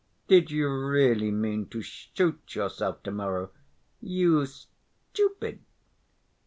Did 0.27 0.49
you 0.49 0.67
really 0.75 1.29
mean 1.29 1.67
to 1.69 1.83
shoot 1.83 2.55
yourself 2.55 3.03
to‐morrow, 3.03 3.51
you 3.99 4.47
stupid? 4.47 5.63